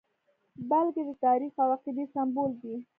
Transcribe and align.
بلکې 0.69 1.01
د 1.07 1.11
تاریخ 1.25 1.53
او 1.63 1.69
عقیدې 1.75 2.05
سمبول 2.13 2.51
دی. 2.61 2.75